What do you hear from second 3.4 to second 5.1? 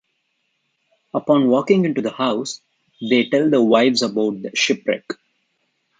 the wives about the shipwreck.